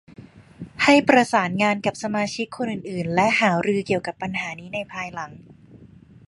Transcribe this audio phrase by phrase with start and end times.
[0.83, 5.31] ให้ประสานงานกับสมาชิกคนอื่น ๆ และหารือเกี่ยวกับปัญหานี้ในภายหลัง